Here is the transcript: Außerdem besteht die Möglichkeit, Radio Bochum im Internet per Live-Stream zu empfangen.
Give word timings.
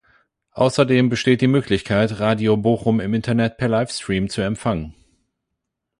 Außerdem 0.53 1.09
besteht 1.09 1.41
die 1.41 1.47
Möglichkeit, 1.47 2.19
Radio 2.19 2.57
Bochum 2.57 2.99
im 2.99 3.13
Internet 3.13 3.57
per 3.57 3.67
Live-Stream 3.67 4.29
zu 4.29 4.41
empfangen. 4.41 4.95